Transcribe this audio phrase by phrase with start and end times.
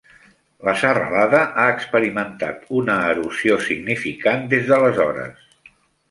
[0.67, 5.45] La serralada ha experimentat una erosió significant des d'aleshores.